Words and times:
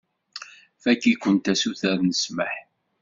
Fakk-ikent 0.81 1.51
asuter 1.53 1.97
n 2.03 2.11
ssmaḥ. 2.15 2.55